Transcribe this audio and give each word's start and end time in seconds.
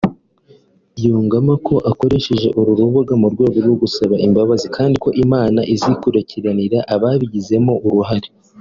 yungamo 1.03 1.53
ko 1.67 1.75
akoresheje 1.91 2.47
uru 2.59 2.71
rubuga 2.79 3.13
mu 3.21 3.27
rwego 3.33 3.57
rwo 3.65 3.75
gusaba 3.81 4.15
imbabazi 4.27 4.67
kandi 4.75 4.95
ko 5.03 5.09
Imana 5.23 5.59
izikurikiranira 5.73 6.79
ababigizemo 6.95 7.73
uruhare 7.87 8.27